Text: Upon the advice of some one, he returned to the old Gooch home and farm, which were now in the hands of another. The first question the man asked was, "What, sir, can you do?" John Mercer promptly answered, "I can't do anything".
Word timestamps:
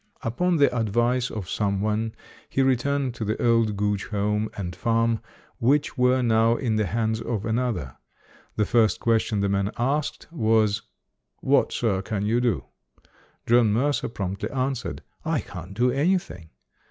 Upon 0.23 0.55
the 0.57 0.75
advice 0.75 1.29
of 1.29 1.47
some 1.47 1.79
one, 1.79 2.15
he 2.49 2.63
returned 2.63 3.13
to 3.13 3.23
the 3.23 3.39
old 3.39 3.77
Gooch 3.77 4.07
home 4.07 4.49
and 4.57 4.75
farm, 4.75 5.19
which 5.59 5.95
were 5.95 6.23
now 6.23 6.55
in 6.55 6.75
the 6.75 6.87
hands 6.87 7.21
of 7.21 7.45
another. 7.45 7.95
The 8.55 8.65
first 8.65 8.99
question 8.99 9.41
the 9.41 9.47
man 9.49 9.69
asked 9.77 10.25
was, 10.31 10.81
"What, 11.41 11.71
sir, 11.71 12.01
can 12.01 12.25
you 12.25 12.41
do?" 12.41 12.63
John 13.45 13.73
Mercer 13.73 14.09
promptly 14.09 14.49
answered, 14.49 15.03
"I 15.23 15.39
can't 15.41 15.75
do 15.75 15.91
anything". 15.91 16.49